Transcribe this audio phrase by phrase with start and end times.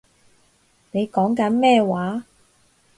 [0.89, 2.23] 你講緊咩話